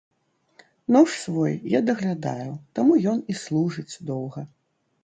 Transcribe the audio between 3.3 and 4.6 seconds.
і служыць доўга.